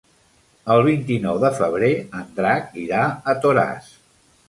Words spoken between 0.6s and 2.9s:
El vint-i-nou de febrer en Drac